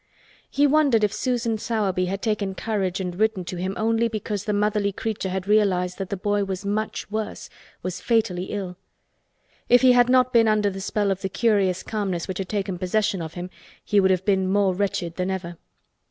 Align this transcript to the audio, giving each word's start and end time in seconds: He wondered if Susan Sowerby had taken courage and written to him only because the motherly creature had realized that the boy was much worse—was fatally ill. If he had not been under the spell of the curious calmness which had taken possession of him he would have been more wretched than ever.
He 0.49 0.65
wondered 0.65 1.03
if 1.03 1.13
Susan 1.13 1.59
Sowerby 1.59 2.05
had 2.07 2.23
taken 2.23 2.55
courage 2.55 2.99
and 2.99 3.15
written 3.19 3.45
to 3.45 3.57
him 3.57 3.75
only 3.77 4.07
because 4.07 4.45
the 4.45 4.51
motherly 4.51 4.91
creature 4.91 5.29
had 5.29 5.47
realized 5.47 5.99
that 5.99 6.09
the 6.09 6.17
boy 6.17 6.43
was 6.43 6.65
much 6.65 7.11
worse—was 7.11 8.01
fatally 8.01 8.45
ill. 8.45 8.77
If 9.69 9.83
he 9.83 9.91
had 9.91 10.09
not 10.09 10.33
been 10.33 10.47
under 10.47 10.71
the 10.71 10.81
spell 10.81 11.11
of 11.11 11.21
the 11.21 11.29
curious 11.29 11.83
calmness 11.83 12.27
which 12.27 12.39
had 12.39 12.49
taken 12.49 12.79
possession 12.79 13.21
of 13.21 13.35
him 13.35 13.51
he 13.85 13.99
would 13.99 14.09
have 14.09 14.25
been 14.25 14.49
more 14.51 14.73
wretched 14.73 15.17
than 15.17 15.29
ever. 15.29 15.57